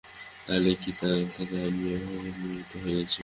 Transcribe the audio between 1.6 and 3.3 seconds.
আমিও সংক্রমিত হয়েছি?